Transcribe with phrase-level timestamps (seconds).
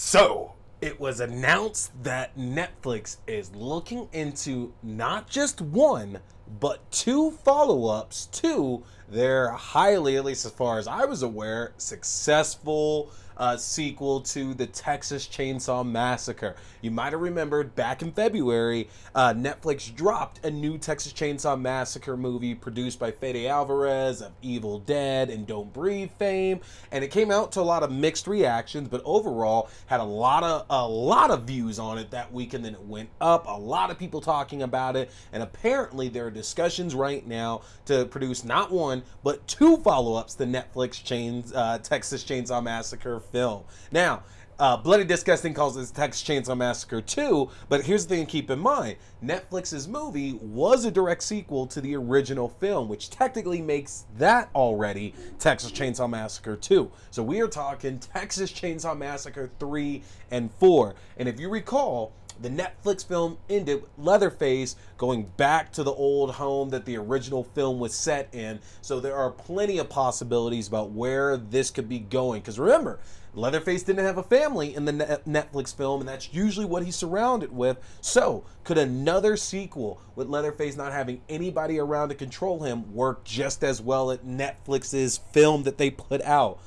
[0.00, 6.20] So, it was announced that Netflix is looking into not just one,
[6.60, 11.72] but two follow ups to their highly, at least as far as I was aware,
[11.78, 16.56] successful uh, sequel to the Texas Chainsaw Massacre.
[16.80, 22.16] You might have remembered back in February, uh, Netflix dropped a new Texas Chainsaw Massacre
[22.16, 26.60] movie produced by Fede Alvarez of Evil Dead and Don't Breathe fame,
[26.92, 30.42] and it came out to a lot of mixed reactions, but overall had a lot
[30.42, 33.46] of a lot of views on it that week, and then it went up.
[33.46, 38.04] A lot of people talking about it, and apparently there are discussions right now to
[38.06, 43.64] produce not one but two follow-ups to Netflix chains uh, Texas Chainsaw Massacre film.
[43.90, 44.22] Now,
[44.58, 48.50] uh, Bloody Disgusting calls this Texas Chainsaw Massacre 2, but here's the thing to keep
[48.50, 54.06] in mind Netflix's movie was a direct sequel to the original film, which technically makes
[54.16, 56.90] that already Texas Chainsaw Massacre 2.
[57.10, 60.94] So we are talking Texas Chainsaw Massacre 3 and 4.
[61.18, 66.32] And if you recall, the Netflix film ended with Leatherface going back to the old
[66.32, 68.60] home that the original film was set in.
[68.80, 72.40] So there are plenty of possibilities about where this could be going.
[72.40, 72.98] Because remember,
[73.34, 77.52] Leatherface didn't have a family in the Netflix film, and that's usually what he's surrounded
[77.52, 77.78] with.
[78.00, 83.62] So, could another sequel with Leatherface not having anybody around to control him work just
[83.62, 86.58] as well at Netflix's film that they put out?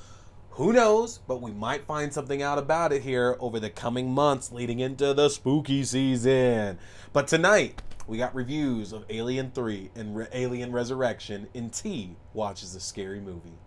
[0.55, 1.19] Who knows?
[1.27, 5.13] But we might find something out about it here over the coming months leading into
[5.13, 6.77] the spooky season.
[7.13, 12.75] But tonight, we got reviews of Alien 3 and Re- Alien Resurrection, and T watches
[12.75, 13.59] a scary movie.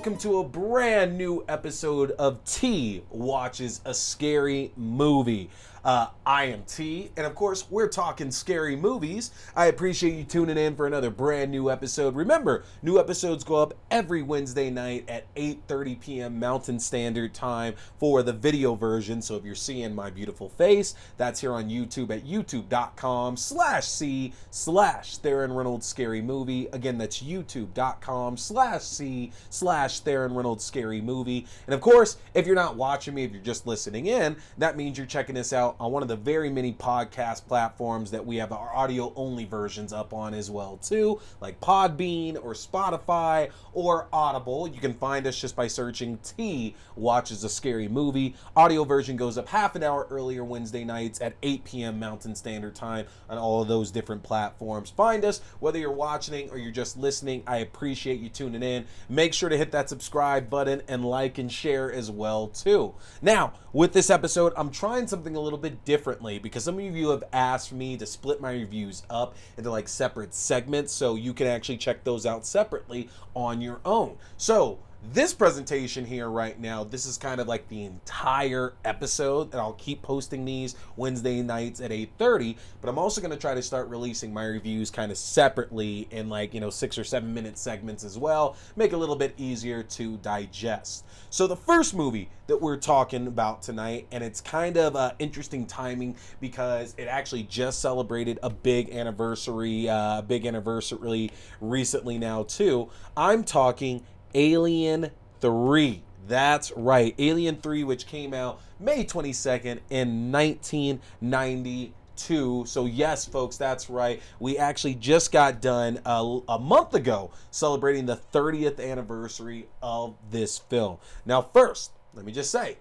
[0.00, 5.50] Welcome to a brand new episode of T Watches a Scary Movie.
[5.84, 9.32] Uh, and of course, we're talking scary movies.
[9.56, 12.14] I appreciate you tuning in for another brand new episode.
[12.14, 16.38] Remember, new episodes go up every Wednesday night at 8:30 p.m.
[16.38, 19.20] Mountain Standard Time for the video version.
[19.20, 25.16] So if you're seeing my beautiful face, that's here on YouTube at youtube.com/slash c slash
[25.18, 26.68] Theron Reynolds Scary Movie.
[26.72, 31.46] Again, that's youtube.com/slash c slash Theron Reynolds Scary Movie.
[31.66, 34.96] And of course, if you're not watching me, if you're just listening in, that means
[34.96, 38.36] you're checking us out out on one of the very many podcast platforms that we
[38.36, 44.08] have our audio only versions up on as well too, like Podbean or Spotify or
[44.12, 44.68] Audible.
[44.68, 48.34] You can find us just by searching T watches a scary movie.
[48.56, 51.98] Audio version goes up half an hour earlier Wednesday nights at 8 p.m.
[51.98, 54.90] Mountain Standard Time on all of those different platforms.
[54.90, 57.42] Find us whether you're watching or you're just listening.
[57.46, 58.86] I appreciate you tuning in.
[59.08, 62.94] Make sure to hit that subscribe button and like and share as well too.
[63.22, 67.10] Now, with this episode, I'm trying something a little bit differently because some of you
[67.10, 71.46] have asked me to split my reviews up into like separate segments so you can
[71.46, 74.16] actually check those out separately on your own.
[74.36, 74.78] So,
[75.12, 79.72] this presentation here right now this is kind of like the entire episode and i'll
[79.74, 83.88] keep posting these wednesday nights at 8.30 but i'm also going to try to start
[83.88, 88.04] releasing my reviews kind of separately in like you know six or seven minute segments
[88.04, 91.04] as well make it a little bit easier to digest.
[91.30, 95.66] So the first movie that we're talking about tonight and it's kind of uh, interesting
[95.66, 102.88] timing because it actually just celebrated a big anniversary uh, big anniversary recently now too.
[103.16, 104.02] I'm talking
[104.34, 105.10] Alien
[105.40, 106.02] 3.
[106.26, 107.14] That's right.
[107.18, 112.64] Alien 3, which came out May 22nd in 1992.
[112.66, 114.22] So, yes, folks, that's right.
[114.38, 120.58] We actually just got done a, a, month ago celebrating the 30th anniversary of this
[120.58, 120.98] film.
[121.26, 122.78] Now, first, let me just say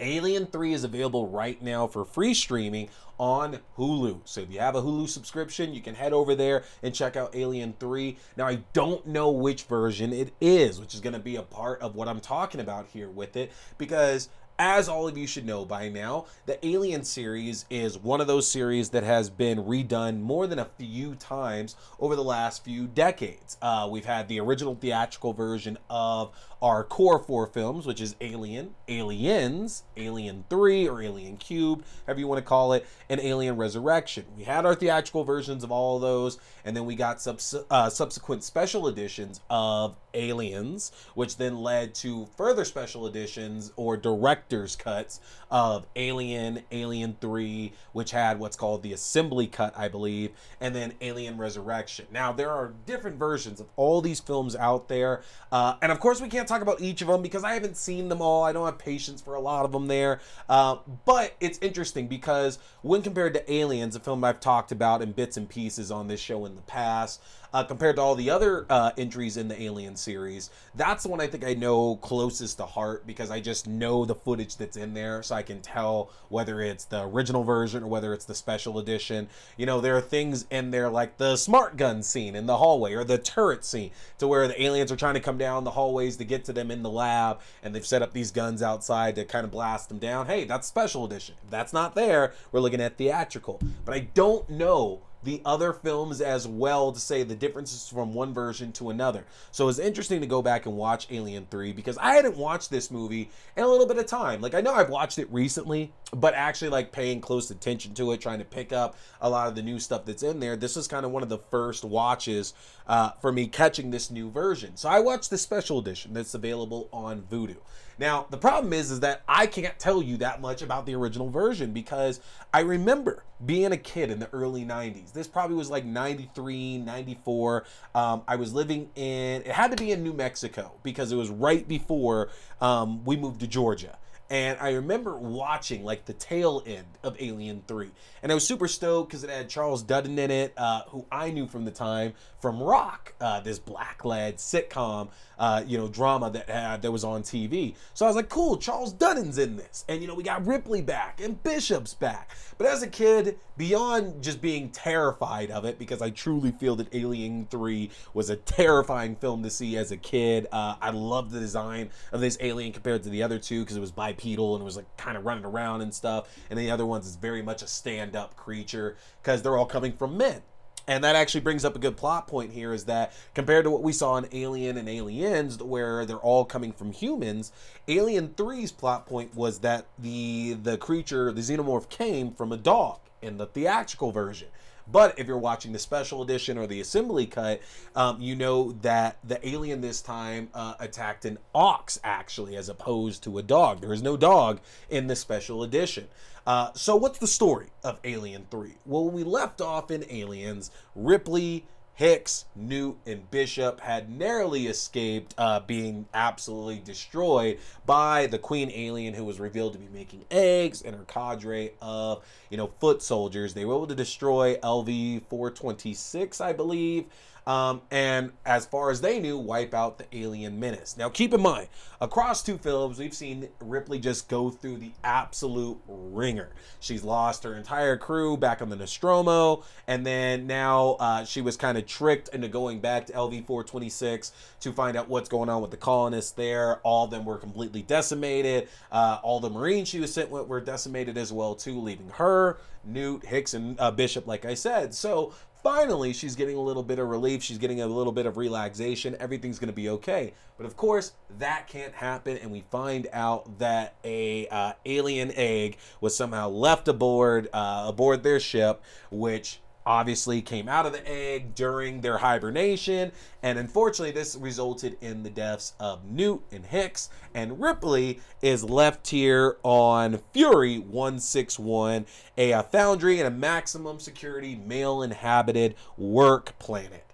[0.00, 2.88] Alien 3 is available right now for free streaming
[3.18, 4.20] on Hulu.
[4.24, 7.34] So if you have a Hulu subscription, you can head over there and check out
[7.34, 8.16] Alien 3.
[8.36, 11.80] Now, I don't know which version it is, which is going to be a part
[11.80, 15.64] of what I'm talking about here with it because as all of you should know
[15.64, 20.46] by now, the Alien series is one of those series that has been redone more
[20.46, 23.56] than a few times over the last few decades.
[23.60, 26.30] Uh, we've had the original theatrical version of
[26.64, 32.26] our core four films, which is Alien, Aliens, Alien 3 or Alien Cubed, however you
[32.26, 34.24] want to call it, and Alien Resurrection.
[34.34, 37.90] We had our theatrical versions of all of those, and then we got subs- uh,
[37.90, 45.20] subsequent special editions of Aliens, which then led to further special editions or director's cuts
[45.50, 50.94] of Alien, Alien 3, which had what's called the assembly cut, I believe, and then
[51.02, 52.06] Alien Resurrection.
[52.10, 55.22] Now, there are different versions of all these films out there.
[55.52, 58.08] Uh, and of course, we can't talk about each of them because I haven't seen
[58.08, 58.44] them all.
[58.44, 60.20] I don't have patience for a lot of them there.
[60.48, 65.12] Uh, but it's interesting because when compared to Aliens, a film I've talked about in
[65.12, 67.20] bits and pieces on this show in the past,
[67.54, 71.20] uh, compared to all the other uh, entries in the Alien series, that's the one
[71.20, 74.92] I think I know closest to heart because I just know the footage that's in
[74.92, 78.80] there, so I can tell whether it's the original version or whether it's the special
[78.80, 79.28] edition.
[79.56, 82.92] You know, there are things in there like the smart gun scene in the hallway
[82.94, 86.16] or the turret scene to where the aliens are trying to come down the hallways
[86.16, 89.24] to get to them in the lab, and they've set up these guns outside to
[89.24, 90.26] kind of blast them down.
[90.26, 91.36] Hey, that's special edition.
[91.44, 93.60] If that's not there, we're looking at theatrical.
[93.84, 98.32] But I don't know the other films as well to say the differences from one
[98.32, 99.24] version to another.
[99.50, 102.90] So it's interesting to go back and watch Alien 3 because I hadn't watched this
[102.90, 104.40] movie in a little bit of time.
[104.40, 108.20] Like I know I've watched it recently, but actually like paying close attention to it,
[108.20, 110.56] trying to pick up a lot of the new stuff that's in there.
[110.56, 112.54] This was kind of one of the first watches
[112.86, 114.76] uh, for me catching this new version.
[114.76, 117.56] So I watched the special edition that's available on Vudu.
[117.98, 121.30] Now, the problem is is that I can't tell you that much about the original
[121.30, 122.20] version because
[122.52, 125.12] I remember being a kid in the early 90s.
[125.12, 127.64] This probably was like 93, 94.
[127.94, 131.28] Um, I was living in, it had to be in New Mexico because it was
[131.28, 133.96] right before um, we moved to Georgia.
[134.34, 137.88] And I remember watching like the tail end of Alien 3.
[138.20, 141.30] And I was super stoked because it had Charles Dutton in it, uh, who I
[141.30, 146.30] knew from the time from Roc, uh, this black lad sitcom, uh, you know, drama
[146.30, 147.76] that had that was on TV.
[147.94, 149.84] So I was like, cool, Charles Dutton's in this.
[149.88, 152.36] And, you know, we got Ripley back and Bishop's back.
[152.58, 156.94] But as a kid, beyond just being terrified of it, because I truly feel that
[156.94, 161.40] Alien 3 was a terrifying film to see as a kid, uh, I love the
[161.40, 163.92] design of this alien compared to the other two because it was
[164.24, 166.28] bipedal and was like kind of running around and stuff.
[166.50, 169.92] And the other ones is very much a stand up creature because they're all coming
[169.92, 170.42] from men.
[170.86, 173.82] And that actually brings up a good plot point here is that compared to what
[173.82, 177.52] we saw in Alien and Aliens, where they're all coming from humans,
[177.88, 182.98] Alien 3's plot point was that the the creature, the xenomorph, came from a dog
[183.22, 184.48] in the theatrical version.
[184.90, 187.60] But if you're watching the special edition or the assembly cut,
[187.94, 193.22] um, you know that the alien this time uh, attacked an ox, actually, as opposed
[193.24, 193.80] to a dog.
[193.80, 194.60] There is no dog
[194.90, 196.08] in the special edition.
[196.46, 198.74] Uh, so, what's the story of Alien 3?
[198.84, 201.64] Well, we left off in Aliens, Ripley
[201.96, 209.14] Hicks, Newt, and Bishop had narrowly escaped uh, being absolutely destroyed by the Queen Alien,
[209.14, 213.54] who was revealed to be making eggs, and her cadre of, you know, foot soldiers.
[213.54, 217.04] They were able to destroy LV 426, I believe.
[217.46, 220.96] Um, and as far as they knew, wipe out the alien menace.
[220.96, 221.68] Now, keep in mind,
[222.00, 226.50] across two films, we've seen Ripley just go through the absolute wringer.
[226.80, 231.56] She's lost her entire crew back on the Nostromo, and then now uh, she was
[231.56, 235.60] kind of tricked into going back to LV 426 to find out what's going on
[235.60, 236.78] with the colonists there.
[236.78, 238.68] All of them were completely decimated.
[238.90, 242.58] Uh, all the Marines she was sent with were decimated as well, too, leaving her,
[242.84, 244.94] Newt, Hicks, and uh, Bishop, like I said.
[244.94, 245.32] So
[245.64, 247.42] finally she's getting a little bit of relief.
[247.42, 249.16] She's getting a little bit of relaxation.
[249.18, 250.34] Everything's going to be okay.
[250.56, 255.78] But of course that can't happen and we find out that a uh, alien egg
[256.00, 261.54] was somehow left aboard uh, aboard their ship which obviously came out of the egg
[261.54, 263.12] during their hibernation.
[263.42, 267.10] And unfortunately, this resulted in the deaths of Newt and Hicks.
[267.34, 272.06] And Ripley is left here on Fury 161,
[272.38, 277.04] a, a foundry and a maximum security male inhabited work planet.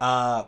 [0.00, 0.44] Uh,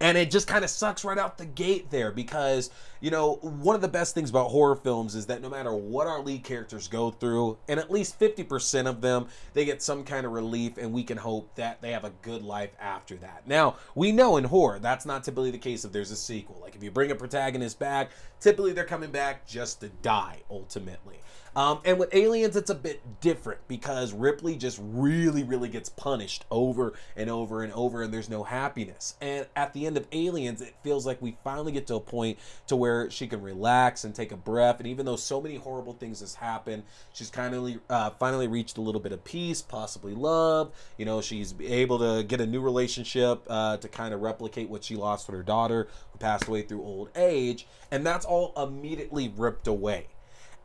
[0.00, 2.70] and it just kind of sucks right out the gate there because
[3.00, 6.06] you know one of the best things about horror films is that no matter what
[6.06, 10.26] our lead characters go through and at least 50% of them they get some kind
[10.26, 13.46] of relief and we can hope that they have a good life after that.
[13.46, 16.58] Now we know in horror that's not typically the case if there's a sequel.
[16.60, 18.10] Like if you bring a protagonist back
[18.40, 21.18] typically they're coming back just to die ultimately
[21.56, 26.44] um, and with Aliens, it's a bit different because Ripley just really, really gets punished
[26.50, 29.14] over and over and over, and there's no happiness.
[29.20, 32.38] And at the end of Aliens, it feels like we finally get to a point
[32.66, 34.80] to where she can relax and take a breath.
[34.80, 36.82] And even though so many horrible things has happened,
[37.12, 40.72] she's kind of uh, finally reached a little bit of peace, possibly love.
[40.98, 44.82] You know, she's able to get a new relationship uh, to kind of replicate what
[44.82, 49.32] she lost with her daughter, who passed away through old age, and that's all immediately
[49.36, 50.08] ripped away.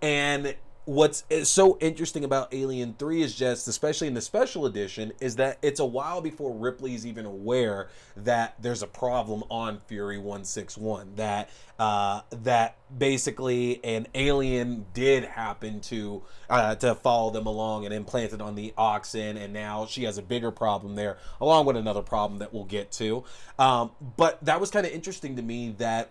[0.02, 0.56] And
[0.90, 5.60] what's so interesting about Alien 3 is just, especially in the special edition, is that
[5.62, 11.14] it's a while before Ripley's even aware that there's a problem on Fury 161.
[11.18, 17.94] That uh, that basically an alien did happen to uh, to follow them along and
[17.94, 21.78] implant it on the oxen, and now she has a bigger problem there, along with
[21.78, 23.24] another problem that we'll get to.
[23.60, 26.10] Um, but that was kind of interesting to me that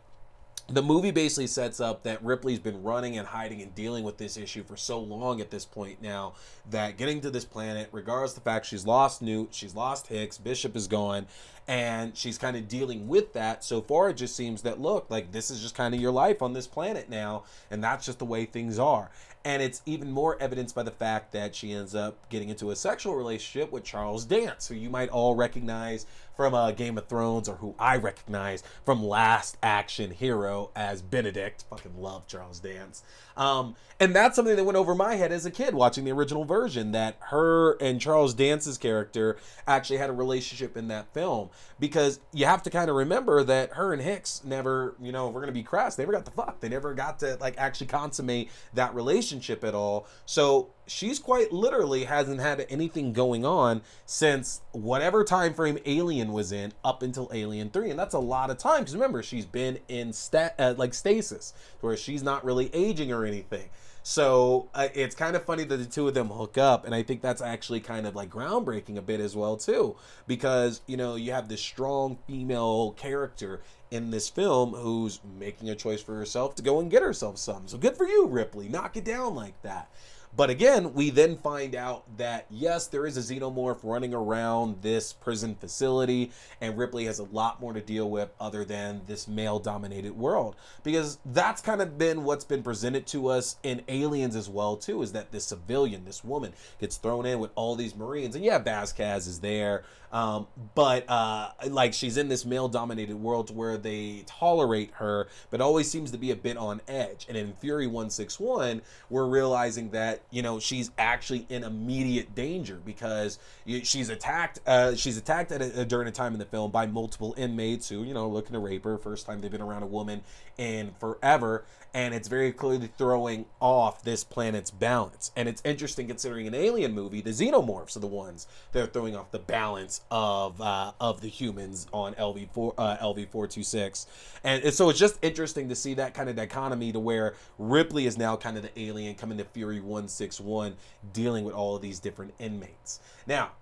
[0.71, 4.37] the movie basically sets up that Ripley's been running and hiding and dealing with this
[4.37, 6.35] issue for so long at this point now
[6.71, 10.77] that getting to this planet, regardless the fact she's lost Newt, she's lost Hicks, Bishop
[10.77, 11.27] is gone,
[11.67, 13.65] and she's kind of dealing with that.
[13.65, 16.43] So far, it just seems that look, like this is just kind of your life
[16.43, 19.11] on this planet now, and that's just the way things are.
[19.45, 22.77] And it's even more evidenced by the fact that she ends up getting into a
[22.77, 26.05] sexual relationship with Charles Dance, who you might all recognize
[26.39, 31.65] from uh, Game of Thrones or who I recognize from Last Action Hero as Benedict.
[31.69, 33.03] Fucking love Charles Dance.
[33.37, 36.45] Um, and that's something that went over my head as a kid watching the original
[36.45, 42.21] version that her and Charles Dance's character actually had a relationship in that film because
[42.33, 45.47] you have to kind of remember that her and Hicks never, you know, we're going
[45.47, 46.61] to be crass, they never got the fuck.
[46.61, 50.07] They never got to like actually consummate that relationship at all.
[50.25, 56.51] So she's quite literally hasn't had anything going on since whatever time frame Alien was
[56.51, 59.79] in up until Alien 3 and that's a lot of time because remember she's been
[59.89, 63.69] in stat uh, like stasis where she's not really aging or anything.
[64.03, 67.03] So uh, it's kind of funny that the two of them hook up and I
[67.03, 71.17] think that's actually kind of like groundbreaking a bit as well too because you know
[71.17, 76.55] you have this strong female character in this film who's making a choice for herself
[76.55, 77.69] to go and get herself some.
[77.69, 78.69] So good for you Ripley.
[78.69, 79.91] Knock it down like that
[80.37, 85.13] but again, we then find out that yes, there is a xenomorph running around this
[85.13, 86.31] prison facility,
[86.61, 90.57] and Ripley has a lot more to deal with other than this male dominated world.
[90.83, 95.03] Because that's kind of been what's been presented to us in Aliens as well, too,
[95.03, 98.37] is that this civilian, this woman, gets thrown in with all these Marines.
[98.37, 99.85] And yeah, Vasquez is there.
[100.13, 105.61] Um, but uh, like she's in this male dominated world where they tolerate her, but
[105.61, 107.27] always seems to be a bit on edge.
[107.29, 113.39] And in Fury 161, we're realizing that, you know, she's actually in immediate danger because
[113.83, 114.61] she's attacked.
[114.67, 118.03] Uh, she's attacked at a, during a time in the film by multiple inmates who,
[118.03, 118.99] you know, looking to rape her.
[118.99, 120.23] First time they've been around a woman
[120.57, 121.65] in forever
[121.95, 125.33] and it's very clearly throwing off this planet's balance.
[125.37, 129.17] And it's interesting considering an alien movie, the xenomorphs are the ones that are throwing
[129.17, 133.63] off the balance of uh, of the humans on LV four uh, LV four two
[133.63, 134.07] six,
[134.45, 138.19] and so it's just interesting to see that kind of dichotomy to where Ripley is
[138.19, 140.77] now kind of the alien coming to Fury one six one,
[141.13, 143.01] dealing with all of these different inmates.
[143.27, 143.53] Now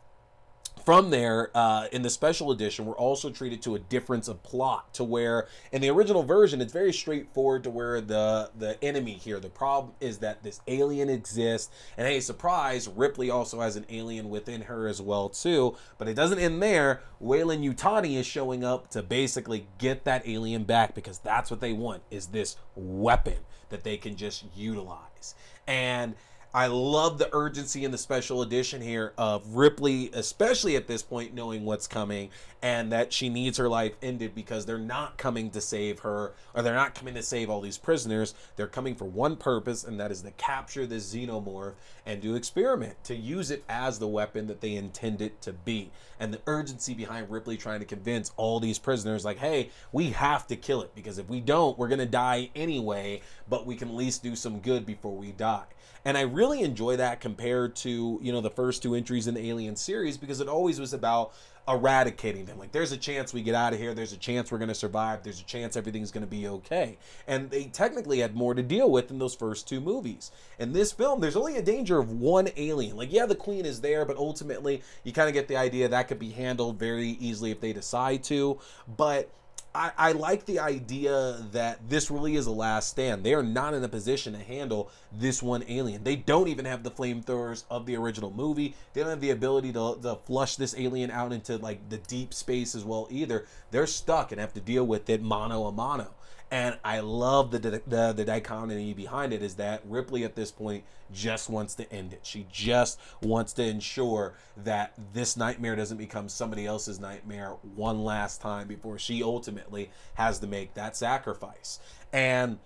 [0.86, 4.94] from there, uh, in the special edition, we're also treated to a difference of plot
[4.94, 9.40] to where in the original version, it's very straightforward to where the the enemy here,
[9.40, 14.30] the problem is that this alien exists, and hey, surprise, Ripley also has an alien
[14.30, 15.76] within her as well too.
[15.98, 17.00] But it doesn't end there.
[17.18, 22.04] Weyland-Yutani is showing up to basically get that alien back because that's what they want
[22.12, 23.38] is this weapon
[23.70, 25.34] that they can just utilize
[25.66, 26.14] and
[26.56, 31.34] I love the urgency in the special edition here of Ripley, especially at this point,
[31.34, 32.30] knowing what's coming
[32.62, 36.62] and that she needs her life ended because they're not coming to save her or
[36.62, 38.34] they're not coming to save all these prisoners.
[38.56, 41.74] They're coming for one purpose, and that is to capture this xenomorph
[42.06, 45.90] and do experiment, to use it as the weapon that they intend it to be.
[46.18, 50.46] And the urgency behind Ripley trying to convince all these prisoners, like, hey, we have
[50.46, 53.90] to kill it because if we don't, we're going to die anyway, but we can
[53.90, 55.64] at least do some good before we die.
[56.06, 59.48] And I really enjoy that compared to, you know, the first two entries in the
[59.48, 61.32] Alien series because it always was about
[61.68, 62.58] eradicating them.
[62.58, 63.92] Like, there's a chance we get out of here.
[63.92, 65.22] There's a chance we're going to survive.
[65.22, 66.96] There's a chance everything's going to be okay.
[67.26, 70.30] And they technically had more to deal with in those first two movies.
[70.58, 72.96] In this film, there's only a danger of one alien.
[72.96, 76.08] Like, yeah, the queen is there, but ultimately, you kind of get the idea that
[76.08, 78.58] could be handled very easily if they decide to.
[78.96, 79.28] But
[79.76, 83.22] I, I like the idea that this really is a last stand.
[83.22, 86.02] They are not in a position to handle this one alien.
[86.02, 88.74] They don't even have the flamethrowers of the original movie.
[88.94, 92.32] They don't have the ability to, to flush this alien out into like the deep
[92.32, 93.44] space as well either.
[93.70, 96.14] They're stuck and have to deal with it mano a mano.
[96.50, 100.84] And I love the, the the dichotomy behind it is that Ripley at this point
[101.12, 102.20] just wants to end it.
[102.22, 108.40] She just wants to ensure that this nightmare doesn't become somebody else's nightmare one last
[108.40, 111.80] time before she ultimately has to make that sacrifice.
[112.12, 112.58] And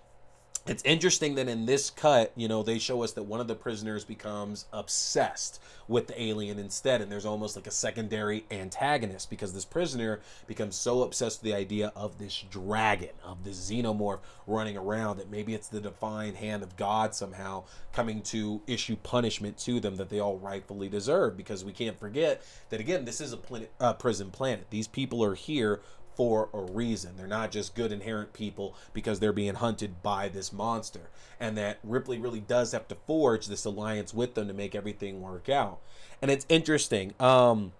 [0.67, 3.55] it's interesting that in this cut, you know, they show us that one of the
[3.55, 9.53] prisoners becomes obsessed with the alien instead, and there's almost like a secondary antagonist because
[9.53, 14.77] this prisoner becomes so obsessed with the idea of this dragon, of this xenomorph running
[14.77, 19.79] around, that maybe it's the divine hand of God somehow coming to issue punishment to
[19.79, 21.35] them that they all rightfully deserve.
[21.35, 24.67] Because we can't forget that again, this is a planet, uh, prison planet.
[24.69, 25.81] These people are here
[26.15, 27.17] for a reason.
[27.17, 31.09] They're not just good inherent people because they're being hunted by this monster.
[31.39, 35.21] And that Ripley really does have to forge this alliance with them to make everything
[35.21, 35.79] work out.
[36.21, 37.13] And it's interesting.
[37.19, 37.73] Um,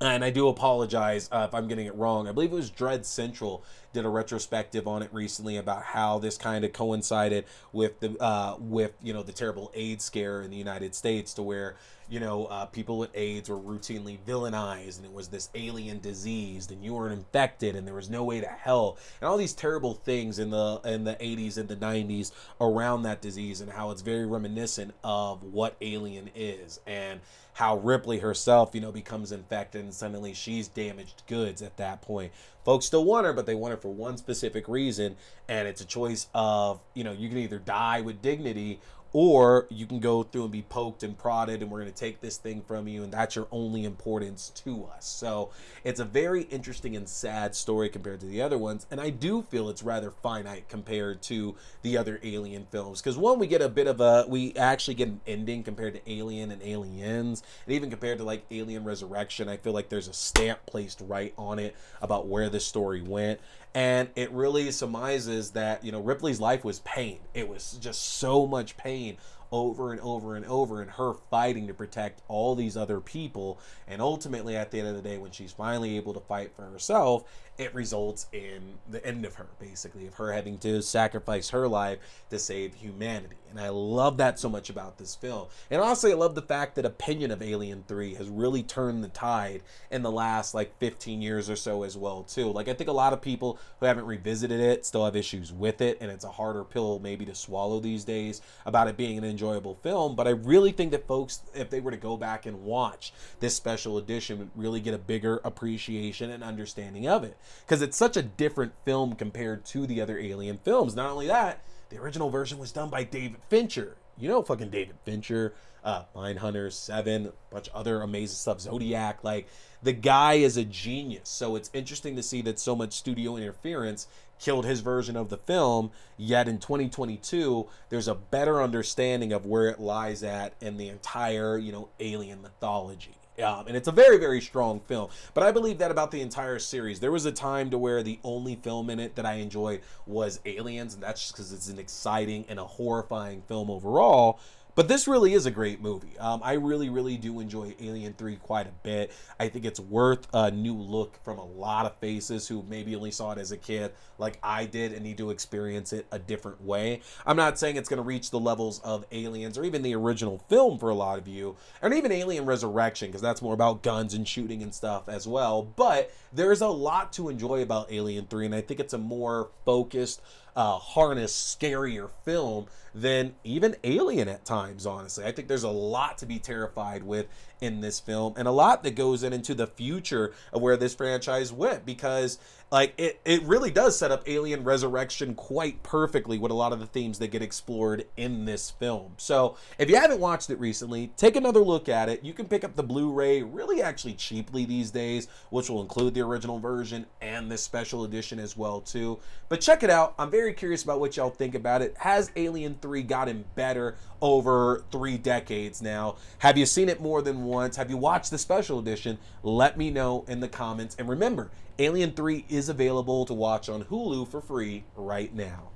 [0.00, 2.28] and I do apologize uh, if I'm getting it wrong.
[2.28, 6.36] I believe it was Dread Central did a retrospective on it recently about how this
[6.36, 10.56] kind of coincided with the uh, with you know the terrible AIDS scare in the
[10.56, 11.76] United States, to where
[12.08, 16.70] you know uh, people with AIDS were routinely villainized, and it was this alien disease,
[16.70, 19.94] and you were infected, and there was no way to hell, and all these terrible
[19.94, 24.02] things in the in the 80s and the 90s around that disease, and how it's
[24.02, 27.20] very reminiscent of what Alien is, and
[27.54, 32.32] how Ripley herself, you know, becomes infected and suddenly she's damaged goods at that point.
[32.64, 35.16] Folks still want her, but they want her for one specific reason,
[35.48, 38.80] and it's a choice of, you know, you can either die with dignity
[39.14, 42.20] or you can go through and be poked and prodded and we're going to take
[42.20, 45.06] this thing from you and that's your only importance to us.
[45.06, 45.50] So
[45.84, 49.42] it's a very interesting and sad story compared to the other ones and i do
[49.42, 53.00] feel it's rather finite compared to the other alien films.
[53.00, 56.10] Because one we get a bit of a we actually get an ending compared to
[56.10, 60.12] alien and aliens and even compared to like alien resurrection i feel like there's a
[60.12, 63.38] stamp placed right on it about where the story went
[63.74, 67.18] and it really surmises that you know ripley's life was pain.
[67.34, 69.16] It was just so much pain
[69.52, 73.60] over and over and over and her fighting to protect all these other people.
[73.86, 76.62] And ultimately at the end of the day when she's finally able to fight for
[76.62, 77.24] herself
[77.56, 81.98] it results in the end of her basically of her having to sacrifice her life
[82.30, 83.36] to save humanity.
[83.50, 85.46] And i love that so much about this film.
[85.70, 89.08] And honestly i love the fact that opinion of alien 3 has really turned the
[89.08, 92.50] tide in the last like 15 years or so as well too.
[92.50, 95.80] Like i think a lot of people who haven't revisited it still have issues with
[95.80, 99.24] it and it's a harder pill maybe to swallow these days about it being an
[99.24, 100.16] enjoyable film.
[100.16, 103.54] But i really think that folks if they were to go back and watch this
[103.54, 108.16] special edition would really get a bigger appreciation and understanding of it because it's such
[108.16, 110.94] a different film compared to the other Alien films.
[110.94, 113.96] Not only that, the original version was done by David Fincher.
[114.18, 119.24] You know, fucking David Fincher, uh, Mindhunter, Seven, a bunch of other amazing stuff, Zodiac.
[119.24, 119.48] Like,
[119.82, 121.28] the guy is a genius.
[121.28, 124.08] So it's interesting to see that so much studio interference
[124.40, 125.90] killed his version of the film.
[126.16, 131.58] Yet in 2022, there's a better understanding of where it lies at in the entire,
[131.58, 133.16] you know, alien mythology.
[133.42, 135.10] Um, and it's a very, very strong film.
[135.32, 137.00] But I believe that about the entire series.
[137.00, 140.40] There was a time to where the only film in it that I enjoyed was
[140.46, 144.38] Aliens, and that's just because it's an exciting and a horrifying film overall.
[144.74, 146.18] But this really is a great movie.
[146.18, 149.12] Um, I really, really do enjoy Alien 3 quite a bit.
[149.38, 153.12] I think it's worth a new look from a lot of faces who maybe only
[153.12, 156.60] saw it as a kid, like I did, and need to experience it a different
[156.62, 157.02] way.
[157.24, 160.38] I'm not saying it's going to reach the levels of Aliens or even the original
[160.48, 164.12] film for a lot of you, and even Alien Resurrection, because that's more about guns
[164.12, 165.62] and shooting and stuff as well.
[165.62, 169.50] But there's a lot to enjoy about Alien 3, and I think it's a more
[169.64, 170.20] focused,
[170.56, 175.24] uh, harness, scarier film than even Alien at times, honestly.
[175.24, 177.26] I think there's a lot to be terrified with
[177.60, 180.94] in this film and a lot that goes in into the future of where this
[180.94, 182.38] franchise went because
[182.74, 186.80] like it, it really does set up alien resurrection quite perfectly with a lot of
[186.80, 189.12] the themes that get explored in this film.
[189.16, 192.24] So if you haven't watched it recently take another look at it.
[192.24, 196.22] You can pick up the blu-ray really actually cheaply these days which will include the
[196.22, 199.20] original version and this special edition as well too.
[199.48, 200.16] But check it out.
[200.18, 201.94] I'm very curious about what y'all think about it.
[201.98, 206.16] Has alien 3 gotten better over three decades now?
[206.38, 207.76] Have you seen it more than once?
[207.76, 209.18] Have you watched the special edition?
[209.44, 210.96] Let me know in the comments.
[210.98, 215.70] And remember Alien 3 is available to watch on Hulu for free right now.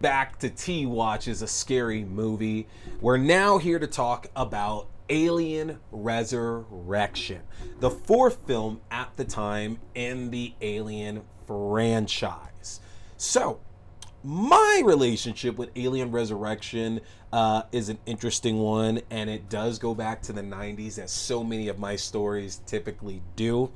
[0.00, 2.66] Back to T Watch is a scary movie.
[3.00, 7.40] We're now here to talk about Alien Resurrection,
[7.80, 12.80] the fourth film at the time in the Alien franchise.
[13.16, 13.60] So,
[14.22, 20.22] my relationship with Alien Resurrection uh, is an interesting one, and it does go back
[20.22, 23.70] to the 90s, as so many of my stories typically do.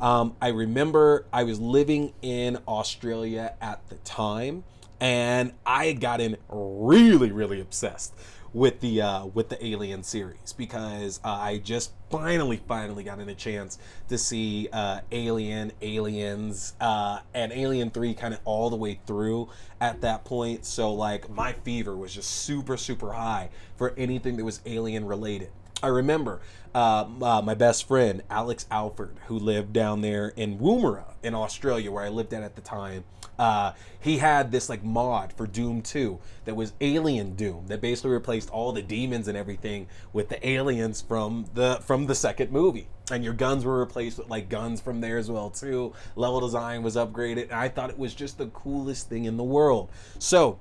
[0.00, 4.64] Um, I remember I was living in Australia at the time,
[5.00, 8.14] and I had gotten really, really obsessed
[8.52, 13.28] with the uh, with the Alien series because uh, I just finally finally got in
[13.28, 13.78] a chance
[14.08, 19.48] to see uh, Alien, Aliens, uh, and Alien Three kind of all the way through
[19.80, 20.64] at that point.
[20.64, 25.50] So like my fever was just super super high for anything that was Alien related.
[25.82, 26.40] I remember
[26.74, 31.90] uh, uh, my best friend Alex Alford, who lived down there in Woomera in Australia,
[31.90, 33.04] where I lived at at the time.
[33.38, 38.10] Uh, he had this like mod for Doom 2 that was Alien Doom that basically
[38.10, 42.88] replaced all the demons and everything with the aliens from the from the second movie.
[43.10, 45.92] And your guns were replaced with like guns from there as well too.
[46.14, 49.44] Level design was upgraded, and I thought it was just the coolest thing in the
[49.44, 49.90] world.
[50.18, 50.58] So,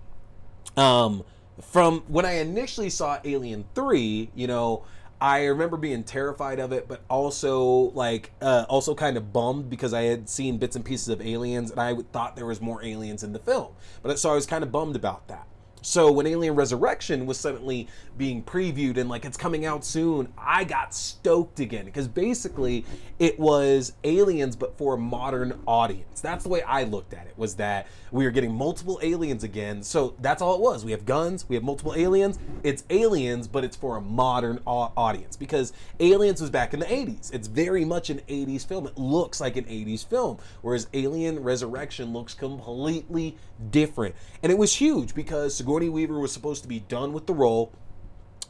[0.75, 1.23] um,
[1.61, 4.83] from when I initially saw Alien 3, you know,
[5.25, 9.91] I remember being terrified of it, but also like uh, also kind of bummed because
[9.91, 13.23] I had seen bits and pieces of aliens, and I thought there was more aliens
[13.23, 13.73] in the film.
[14.03, 15.47] But so I was kind of bummed about that.
[15.81, 20.63] So when Alien Resurrection was suddenly being previewed and like it's coming out soon, I
[20.63, 22.85] got stoked again because basically
[23.19, 26.21] it was aliens but for a modern audience.
[26.21, 27.33] That's the way I looked at it.
[27.37, 29.83] Was that we were getting multiple aliens again.
[29.83, 30.85] So that's all it was.
[30.85, 32.39] We have guns, we have multiple aliens.
[32.63, 37.33] It's aliens but it's for a modern audience because Aliens was back in the 80s.
[37.33, 38.87] It's very much an 80s film.
[38.87, 43.37] It looks like an 80s film whereas Alien Resurrection looks completely
[43.71, 44.15] different.
[44.43, 47.71] And it was huge because Sigourney Weaver was supposed to be done with the role.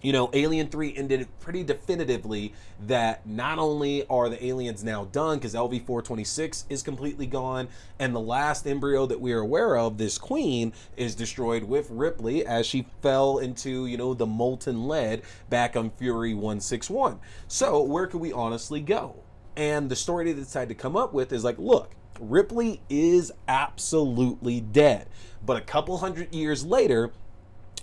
[0.06, 2.54] You know, Alien 3 ended pretty definitively
[2.86, 8.14] that not only are the aliens now done because LV 426 is completely gone, and
[8.14, 12.68] the last embryo that we are aware of, this queen, is destroyed with Ripley as
[12.68, 17.20] she fell into, you know, the molten lead back on Fury 161.
[17.48, 19.16] So, where could we honestly go?
[19.56, 24.62] And the story they decided to come up with is like, look, Ripley is absolutely
[24.62, 25.08] dead.
[25.44, 27.12] But a couple hundred years later,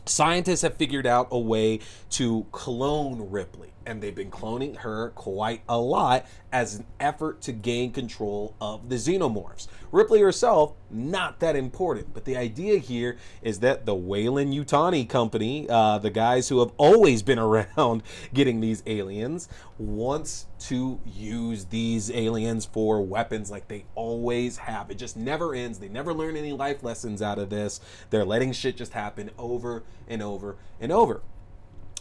[0.06, 5.62] scientists have figured out a way to clone Ripley and they've been cloning her quite
[5.68, 9.66] a lot as an effort to gain control of the xenomorphs.
[9.90, 15.98] Ripley herself, not that important, but the idea here is that the Weyland-Yutani Company, uh,
[15.98, 22.64] the guys who have always been around getting these aliens, wants to use these aliens
[22.64, 24.90] for weapons like they always have.
[24.90, 25.78] It just never ends.
[25.78, 27.80] They never learn any life lessons out of this.
[28.10, 31.22] They're letting shit just happen over and over and over.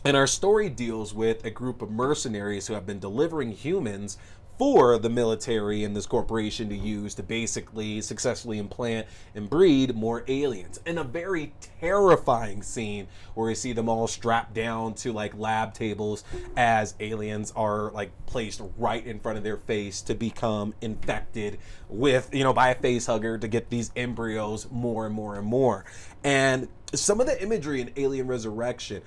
[0.04, 4.18] And our story deals with a group of mercenaries who have been delivering humans
[4.58, 10.24] for the military and this corporation to use to basically successfully implant and breed more
[10.28, 10.80] aliens.
[10.86, 15.74] In a very terrifying scene where we see them all strapped down to like lab
[15.74, 16.24] tables
[16.58, 21.60] as aliens are like placed right in front of their face to become infected
[21.90, 25.46] with, you know, by a face hugger to get these embryos more and more and
[25.46, 25.86] more.
[26.24, 29.02] And some of the imagery in Alien Resurrection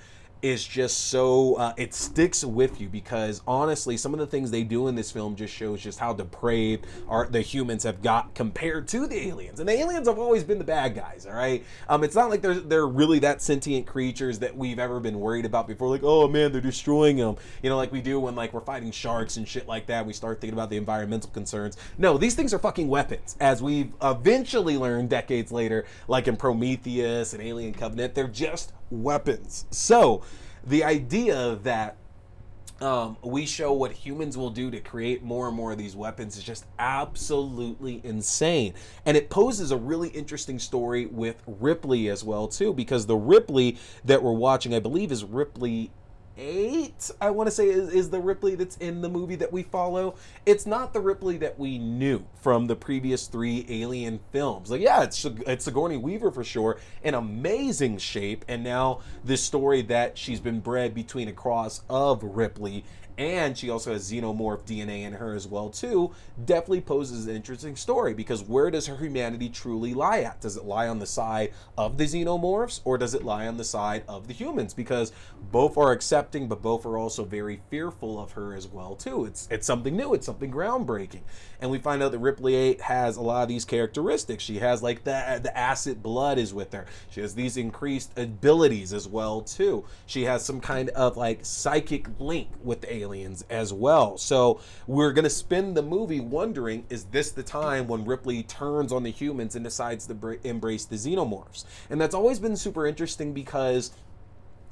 [0.45, 4.63] is just so uh, it sticks with you because honestly some of the things they
[4.63, 8.87] do in this film just shows just how depraved are the humans have got compared
[8.87, 9.59] to the aliens.
[9.59, 11.65] And the aliens have always been the bad guys all right?
[11.89, 15.45] Um, it's not like they're, they're really that sentient creatures that we've ever been worried
[15.45, 15.89] about before.
[15.89, 18.91] Like oh man they're destroying them you know like we do when like we're fighting
[18.91, 21.75] sharks and shit like that we start thinking about the environmental concerns.
[21.97, 23.35] No these things are fucking weapons.
[23.39, 29.65] As we've eventually learned decades later like in prometheus and alien covenant they're just weapons.
[29.71, 30.23] So,
[30.65, 31.97] the idea that
[32.81, 36.37] um, we show what humans will do to create more and more of these weapons
[36.37, 38.73] is just absolutely insane
[39.05, 43.77] and it poses a really interesting story with ripley as well too because the ripley
[44.03, 45.89] that we're watching i believe is ripley
[46.37, 49.63] eight, I want to say, is, is the Ripley that's in the movie that we
[49.63, 50.15] follow.
[50.45, 54.71] It's not the Ripley that we knew from the previous three Alien films.
[54.71, 59.81] Like, yeah, it's it's Sigourney Weaver for sure, in amazing shape, and now this story
[59.83, 62.83] that she's been bred between a cross of Ripley
[63.17, 66.11] and she also has xenomorph DNA in her as well too,
[66.43, 70.41] definitely poses an interesting story because where does her humanity truly lie at?
[70.41, 73.63] Does it lie on the side of the xenomorphs or does it lie on the
[73.63, 74.73] side of the humans?
[74.73, 75.11] Because
[75.51, 79.25] both are accepting, but both are also very fearful of her as well too.
[79.25, 81.21] It's it's something new, it's something groundbreaking,
[81.61, 84.43] and we find out that Ripley Eight has a lot of these characteristics.
[84.43, 86.85] She has like the the acid blood is with her.
[87.09, 89.85] She has these increased abilities as well too.
[90.05, 94.17] She has some kind of like psychic link with the aliens as well.
[94.17, 98.91] So we're going to spend the movie wondering is this the time when Ripley turns
[98.91, 101.65] on the humans and decides to embrace the xenomorphs?
[101.89, 103.91] And that's always been super interesting because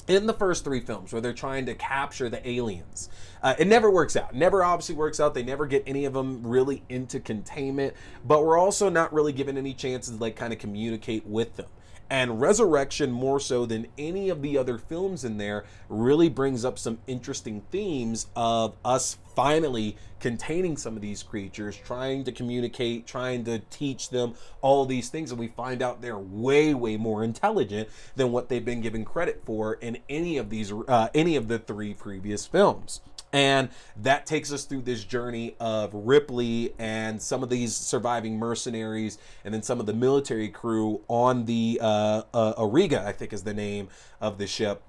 [0.07, 3.09] in the first three films where they're trying to capture the aliens
[3.41, 6.45] uh, it never works out never obviously works out they never get any of them
[6.45, 7.93] really into containment
[8.25, 11.67] but we're also not really given any chances to like kind of communicate with them
[12.09, 16.77] And Resurrection, more so than any of the other films in there, really brings up
[16.77, 23.43] some interesting themes of us finally containing some of these creatures, trying to communicate, trying
[23.45, 25.31] to teach them all these things.
[25.31, 29.41] And we find out they're way, way more intelligent than what they've been given credit
[29.45, 33.01] for in any of these, uh, any of the three previous films.
[33.33, 39.17] And that takes us through this journey of Ripley and some of these surviving mercenaries,
[39.43, 43.43] and then some of the military crew on the uh, uh, Auriga, I think is
[43.43, 43.89] the name
[44.21, 44.83] of the ship,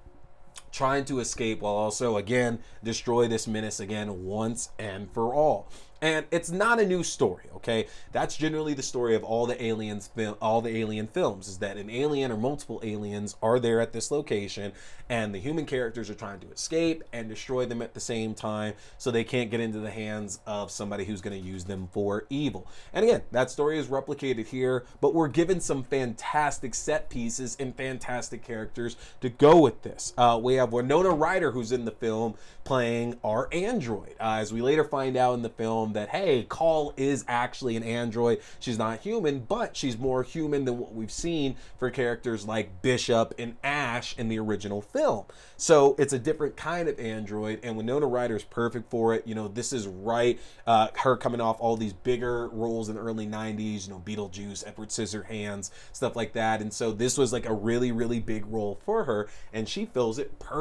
[0.75, 5.69] trying to escape while also, again, destroy this menace again once and for all.
[6.01, 7.87] And it's not a new story, okay?
[8.11, 10.09] That's generally the story of all the aliens
[10.41, 14.11] all the alien films is that an alien or multiple aliens are there at this
[14.11, 14.73] location
[15.09, 18.73] and the human characters are trying to escape and destroy them at the same time
[18.97, 22.25] so they can't get into the hands of somebody who's going to use them for
[22.29, 22.67] evil.
[22.91, 27.75] And again, that story is replicated here, but we're given some fantastic set pieces and
[27.75, 30.13] fantastic characters to go with this.
[30.17, 34.15] Uh, we have Winona Ryder who's in the film playing our android.
[34.19, 37.83] Uh, as we later find out in the film that hey, Call is actually an
[37.83, 38.41] android.
[38.59, 43.33] She's not human, but she's more human than what we've seen for characters like Bishop
[43.37, 45.25] and Ash in the original film.
[45.57, 49.25] So it's a different kind of android, and Winona Ryder is perfect for it.
[49.27, 50.39] You know, this is right.
[50.65, 53.87] Uh, her coming off all these bigger roles in the early '90s.
[53.87, 56.61] You know, Beetlejuice, Edward Scissorhands, stuff like that.
[56.61, 60.17] And so this was like a really, really big role for her, and she fills
[60.17, 60.54] it perfectly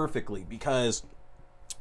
[0.48, 1.02] because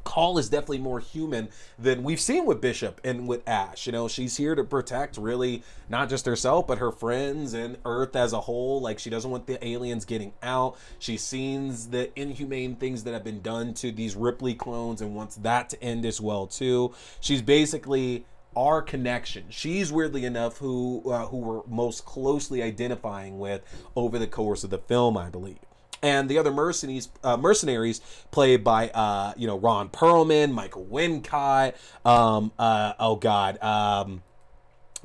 [0.04, 1.49] Call is definitely more human
[1.80, 3.86] than we've seen with Bishop and with Ash.
[3.86, 8.15] You know, she's here to protect really not just herself, but her friends and Earth
[8.15, 8.82] as a whole.
[8.82, 10.78] Like, she doesn't want the aliens getting out.
[10.99, 15.38] She sees the inhumane things that have been done to these Ripley clones and wants
[15.38, 16.93] that to end as well, too.
[17.21, 19.45] She's basically our connection.
[19.49, 23.62] She's weirdly enough who uh, who we're most closely identifying with
[23.95, 25.58] over the course of the film, I believe
[26.04, 31.74] and the other mercenaries, uh, mercenaries played by uh, you know Ron Perlman, Michael Wincott,
[32.06, 34.22] um, uh, oh God, um,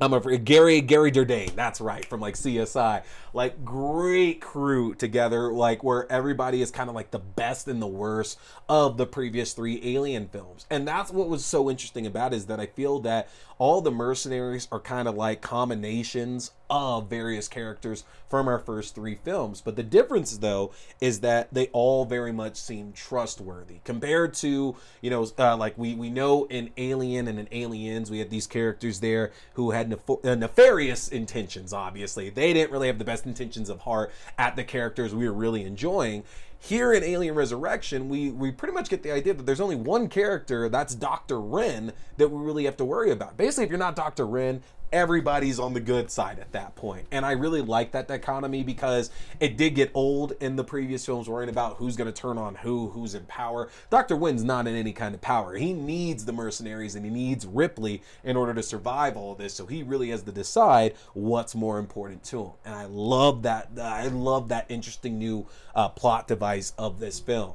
[0.01, 1.55] I'm a Gary Gary Dourdan.
[1.55, 3.03] That's right from like CSI.
[3.33, 5.51] Like great crew together.
[5.51, 9.53] Like where everybody is kind of like the best and the worst of the previous
[9.53, 10.65] three Alien films.
[10.69, 13.91] And that's what was so interesting about it, is that I feel that all the
[13.91, 19.59] mercenaries are kind of like combinations of various characters from our first three films.
[19.59, 25.09] But the difference, though, is that they all very much seem trustworthy compared to, you
[25.09, 29.01] know, uh, like we, we know in Alien and in Aliens, we had these characters
[29.01, 32.29] there who had nef- uh, nefarious intentions, obviously.
[32.29, 35.63] They didn't really have the best intentions of heart at the characters we were really
[35.63, 36.23] enjoying.
[36.61, 40.09] Here in Alien Resurrection, we, we pretty much get the idea that there's only one
[40.09, 41.39] character, that's Dr.
[41.39, 43.37] Wren, that we really have to worry about.
[43.37, 44.27] Basically, if you're not Dr.
[44.27, 47.07] Wren, everybody's on the good side at that point.
[47.11, 51.29] And I really like that dichotomy because it did get old in the previous films
[51.29, 53.69] worrying about who's going to turn on who, who's in power.
[53.89, 54.15] Dr.
[54.15, 55.55] Wren's not in any kind of power.
[55.55, 59.53] He needs the mercenaries and he needs Ripley in order to survive all this.
[59.53, 62.51] So he really has to decide what's more important to him.
[62.65, 63.69] And I love that.
[63.81, 67.53] I love that interesting new uh, plot device of this film.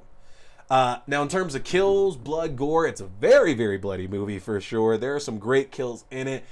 [0.71, 4.61] Uh, now, in terms of kills, blood, gore, it's a very, very bloody movie for
[4.61, 4.97] sure.
[4.97, 6.45] There are some great kills in it.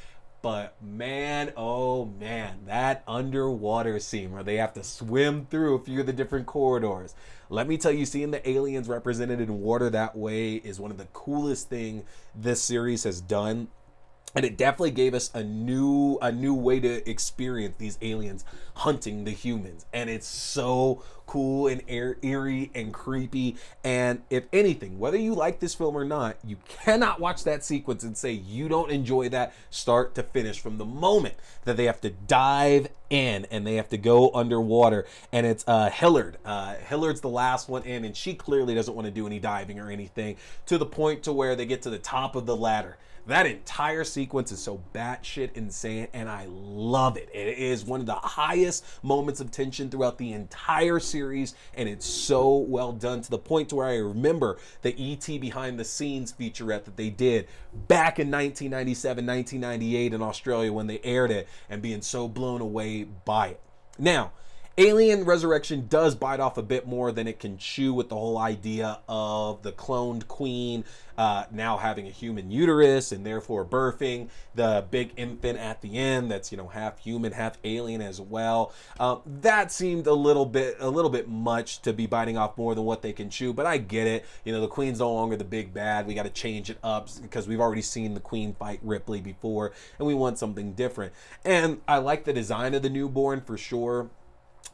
[0.42, 6.00] But man, oh man, that underwater scene where they have to swim through a few
[6.00, 7.14] of the different corridors.
[7.48, 10.98] Let me tell you, seeing the aliens represented in water that way is one of
[10.98, 12.02] the coolest thing
[12.34, 13.68] this series has done
[14.34, 19.24] and it definitely gave us a new a new way to experience these aliens hunting
[19.24, 19.84] the humans.
[19.92, 23.56] And it's so cool and eerie and creepy.
[23.84, 28.02] And if anything whether you like this film or not you cannot watch that sequence
[28.02, 32.00] and say you don't enjoy that start to finish from the moment that they have
[32.00, 35.06] to dive in and they have to go underwater.
[35.32, 39.06] And it's uh hillard uh hillard's the last one in and she clearly doesn't want
[39.06, 41.98] to do any diving or anything to the point to where they get to the
[41.98, 47.28] top of the ladder that entire sequence is so batshit insane, and I love it.
[47.32, 52.06] It is one of the highest moments of tension throughout the entire series, and it's
[52.06, 56.32] so well done to the point to where I remember the ET behind the scenes
[56.32, 57.46] featurette that they did
[57.88, 63.04] back in 1997, 1998 in Australia when they aired it, and being so blown away
[63.04, 63.60] by it.
[63.98, 64.32] Now,
[64.78, 68.38] Alien Resurrection does bite off a bit more than it can chew with the whole
[68.38, 70.84] idea of the cloned queen
[71.18, 76.30] uh, now having a human uterus and therefore birthing the big infant at the end
[76.30, 78.72] that's you know half human, half alien as well.
[78.98, 82.74] Um, that seemed a little bit a little bit much to be biting off more
[82.74, 84.24] than what they can chew, but I get it.
[84.42, 86.06] You know the queen's no longer the big bad.
[86.06, 89.72] We got to change it up because we've already seen the queen fight Ripley before,
[89.98, 91.12] and we want something different.
[91.44, 94.08] And I like the design of the newborn for sure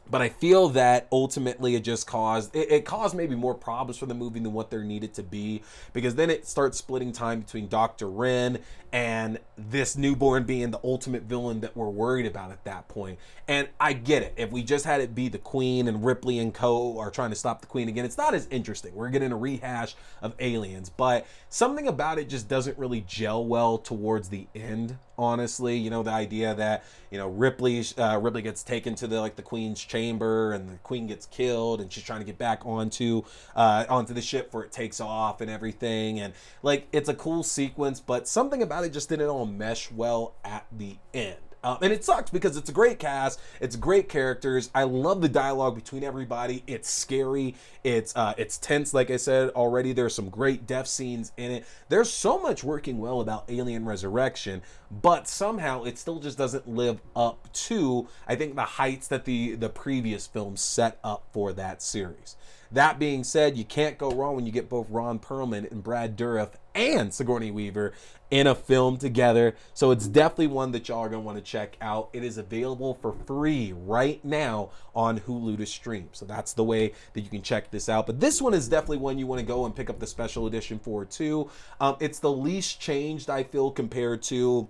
[0.09, 4.05] but I feel that ultimately it just caused it, it, caused maybe more problems for
[4.05, 5.61] the movie than what there needed to be
[5.93, 8.09] because then it starts splitting time between Dr.
[8.09, 8.59] Wren
[8.91, 13.19] and this newborn being the ultimate villain that we're worried about at that point.
[13.47, 14.33] And I get it.
[14.35, 16.97] If we just had it be the Queen and Ripley and Co.
[16.97, 18.95] are trying to stop the Queen again, it's not as interesting.
[18.95, 23.77] We're getting a rehash of aliens, but something about it just doesn't really gel well
[23.77, 24.97] towards the end.
[25.17, 29.19] Honestly, you know the idea that you know Ripley uh, Ripley gets taken to the
[29.19, 32.65] like the Queen's chamber and the Queen gets killed and she's trying to get back
[32.65, 33.23] onto
[33.55, 36.33] uh, onto the ship before it takes off and everything and
[36.63, 40.65] like it's a cool sequence, but something about it just didn't all mesh well at
[40.71, 41.48] the end.
[41.63, 44.69] Um, and it sucks because it's a great cast, it's great characters.
[44.73, 46.63] I love the dialogue between everybody.
[46.67, 48.93] It's scary, it's uh, it's tense.
[48.93, 51.65] Like I said already, there's some great death scenes in it.
[51.89, 57.01] There's so much working well about Alien Resurrection, but somehow it still just doesn't live
[57.15, 61.81] up to I think the heights that the the previous films set up for that
[61.81, 62.35] series.
[62.71, 66.15] That being said, you can't go wrong when you get both Ron Perlman and Brad
[66.15, 67.93] Dourif and Sigourney Weaver
[68.29, 69.55] in a film together.
[69.73, 72.09] So it's definitely one that y'all are going to want to check out.
[72.13, 76.09] It is available for free right now on Hulu to stream.
[76.11, 78.05] So that's the way that you can check this out.
[78.05, 80.45] But this one is definitely one you want to go and pick up the special
[80.45, 81.49] edition for too.
[81.81, 84.69] Um, it's the least changed, I feel, compared to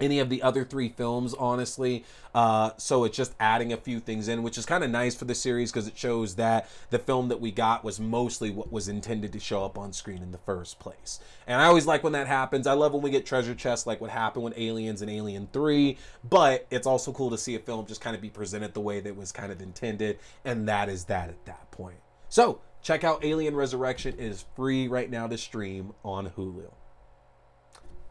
[0.00, 2.04] any of the other three films, honestly.
[2.34, 5.24] Uh, so it's just adding a few things in, which is kind of nice for
[5.24, 8.88] the series because it shows that the film that we got was mostly what was
[8.88, 11.20] intended to show up on screen in the first place.
[11.46, 12.66] And I always like when that happens.
[12.66, 15.98] I love when we get treasure chests, like what happened with Aliens and Alien 3.
[16.28, 19.00] But it's also cool to see a film just kind of be presented the way
[19.00, 20.18] that was kind of intended.
[20.44, 21.98] And that is that at that point.
[22.28, 24.14] So check out Alien Resurrection.
[24.18, 26.70] It is free right now to stream on Hulu.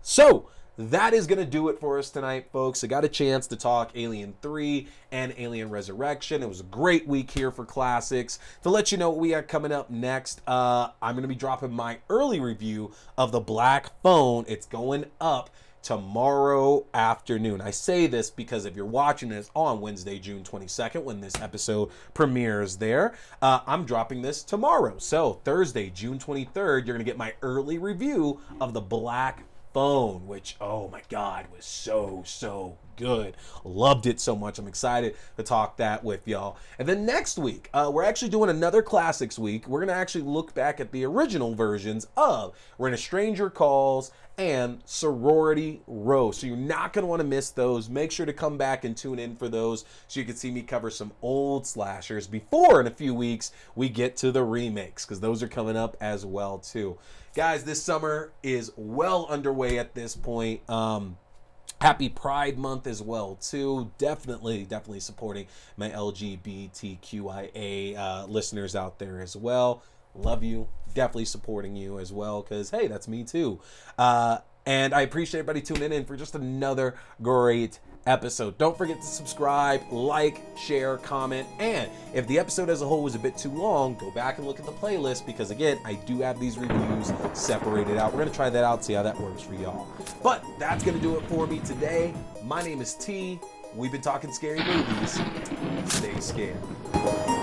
[0.01, 2.83] So, that is going to do it for us tonight, folks.
[2.83, 6.43] I got a chance to talk Alien 3 and Alien Resurrection.
[6.43, 8.37] It was a great week here for classics.
[8.61, 11.35] To let you know what we got coming up next, uh, I'm going to be
[11.35, 14.45] dropping my early review of The Black Phone.
[14.47, 15.49] It's going up
[15.81, 17.61] tomorrow afternoon.
[17.61, 21.89] I say this because if you're watching this on Wednesday, June 22nd, when this episode
[22.13, 24.99] premieres there, uh, I'm dropping this tomorrow.
[24.99, 29.43] So, Thursday, June 23rd, you're going to get my early review of The Black
[29.77, 33.37] phone, which, oh my God, was so, so good.
[33.63, 34.57] Loved it so much.
[34.57, 36.57] I'm excited to talk that with y'all.
[36.79, 39.67] And then next week, uh, we're actually doing another classics week.
[39.67, 44.81] We're to actually look back at the original versions of When a Stranger Calls and
[44.85, 46.31] Sorority Row.
[46.31, 47.87] So you're not going to want to miss those.
[47.87, 50.63] Make sure to come back and tune in for those so you can see me
[50.63, 55.19] cover some old slashers before in a few weeks we get to the remakes because
[55.19, 56.97] those are coming up as well too
[57.37, 60.67] guys, this summer is well underway at this point.
[60.67, 61.19] Um,
[61.79, 63.91] happy Pride Month as well too.
[63.99, 65.45] Definitely, definitely supporting
[65.77, 69.83] my LGBTQIA uh, listeners out there as well.
[70.15, 70.67] Love you.
[70.95, 73.59] Definitely supporting you as well because hey, that's me too.
[73.99, 78.57] Uh, and I appreciate everybody tuning in for just another great episode.
[78.57, 83.15] Don't forget to subscribe, like, share, comment, and if the episode as a whole was
[83.15, 86.19] a bit too long, go back and look at the playlist because again, I do
[86.21, 88.13] have these reviews separated out.
[88.13, 89.87] We're gonna try that out, see how that works for y'all.
[90.23, 92.13] But that's gonna do it for me today.
[92.43, 93.39] My name is T.
[93.75, 95.19] We've been talking scary movies.
[95.85, 97.36] Stay scared.